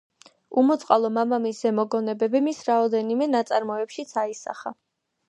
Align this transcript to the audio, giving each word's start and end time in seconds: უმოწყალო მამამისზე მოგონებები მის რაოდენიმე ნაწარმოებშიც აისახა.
უმოწყალო 0.59 1.11
მამამისზე 1.17 1.73
მოგონებები 1.79 2.41
მის 2.47 2.63
რაოდენიმე 2.71 3.29
ნაწარმოებშიც 3.35 4.15
აისახა. 4.23 4.73